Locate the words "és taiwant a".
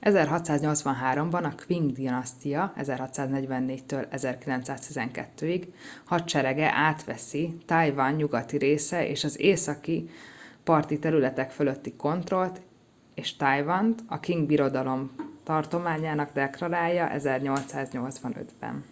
13.14-14.20